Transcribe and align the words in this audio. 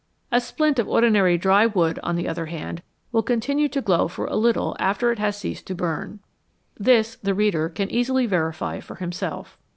A 0.31 0.41
splint 0.41 0.79
of 0.79 0.89
ordinary 0.89 1.37
dry 1.37 1.67
wood, 1.67 1.99
on 2.01 2.15
the 2.15 2.27
other 2.27 2.47
hand, 2.47 2.81
will 3.11 3.21
con 3.21 3.39
tinue 3.39 3.71
to 3.71 3.81
glow 3.81 4.07
for 4.07 4.25
a 4.25 4.35
little 4.35 4.75
after 4.79 5.11
it 5.11 5.19
has 5.19 5.37
ceased 5.37 5.67
to 5.67 5.75
burn. 5.75 6.21
This 6.75 7.15
the 7.17 7.35
reader 7.35 7.69
can 7.69 7.91
easily 7.91 8.25
verify 8.25 8.79
for 8.79 8.95
himself. 8.95 9.59